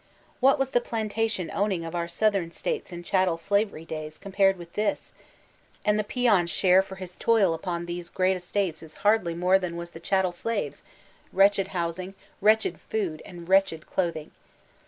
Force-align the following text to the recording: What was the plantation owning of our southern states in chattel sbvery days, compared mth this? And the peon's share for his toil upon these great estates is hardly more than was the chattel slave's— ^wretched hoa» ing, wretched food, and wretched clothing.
What 0.39 0.57
was 0.57 0.71
the 0.71 0.81
plantation 0.81 1.51
owning 1.53 1.85
of 1.85 1.93
our 1.93 2.07
southern 2.07 2.51
states 2.53 2.91
in 2.91 3.03
chattel 3.03 3.37
sbvery 3.37 3.85
days, 3.85 4.17
compared 4.17 4.57
mth 4.57 4.73
this? 4.73 5.13
And 5.85 5.99
the 5.99 6.03
peon's 6.03 6.49
share 6.49 6.81
for 6.81 6.95
his 6.95 7.15
toil 7.15 7.53
upon 7.53 7.85
these 7.85 8.09
great 8.09 8.35
estates 8.35 8.81
is 8.81 8.95
hardly 9.05 9.35
more 9.35 9.59
than 9.59 9.77
was 9.77 9.91
the 9.91 9.99
chattel 9.99 10.31
slave's— 10.31 10.81
^wretched 11.35 11.67
hoa» 11.67 11.93
ing, 12.01 12.15
wretched 12.41 12.79
food, 12.79 13.21
and 13.25 13.47
wretched 13.47 13.85
clothing. 13.85 14.31